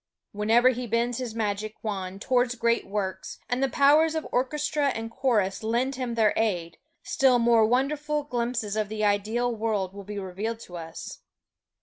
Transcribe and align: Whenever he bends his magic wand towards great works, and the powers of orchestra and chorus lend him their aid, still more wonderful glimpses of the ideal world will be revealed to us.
Whenever 0.31 0.69
he 0.69 0.87
bends 0.87 1.19
his 1.19 1.35
magic 1.35 1.75
wand 1.83 2.23
towards 2.23 2.55
great 2.55 2.87
works, 2.87 3.37
and 3.47 3.61
the 3.61 3.69
powers 3.69 4.15
of 4.15 4.25
orchestra 4.31 4.87
and 4.87 5.11
chorus 5.11 5.61
lend 5.61 5.93
him 5.93 6.15
their 6.15 6.33
aid, 6.35 6.79
still 7.03 7.37
more 7.37 7.67
wonderful 7.67 8.23
glimpses 8.23 8.75
of 8.75 8.89
the 8.89 9.05
ideal 9.05 9.55
world 9.55 9.93
will 9.93 10.03
be 10.03 10.17
revealed 10.17 10.59
to 10.61 10.75
us. 10.75 11.19